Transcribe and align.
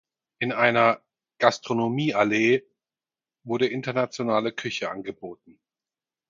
In 0.39 0.51
einer 0.51 0.99
„Gastronomie-Allee“ 1.37 2.65
wurde 3.43 3.67
internationale 3.67 4.51
Küche 4.51 4.89
angeboten. 4.89 5.59